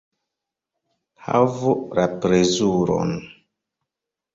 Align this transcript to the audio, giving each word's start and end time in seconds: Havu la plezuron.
Havu 1.27 1.75
la 2.01 2.09
plezuron. 2.25 3.19